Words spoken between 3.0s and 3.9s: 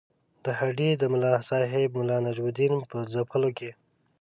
ځپلو کې.